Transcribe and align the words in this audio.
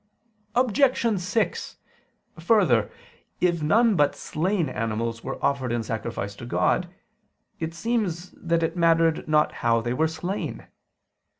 Obj. 0.55 1.19
6: 1.21 1.77
Further, 2.39 2.89
if 3.39 3.61
none 3.61 3.95
but 3.95 4.15
slain 4.15 4.67
animals 4.67 5.23
were 5.23 5.37
offered 5.45 5.71
in 5.71 5.83
sacrifice 5.83 6.33
to 6.37 6.45
God, 6.47 6.91
it 7.59 7.75
seems 7.75 8.31
that 8.31 8.63
it 8.63 8.75
mattered 8.75 9.27
not 9.27 9.51
how 9.61 9.79
they 9.79 9.93
were 9.93 10.07
slain. 10.07 10.65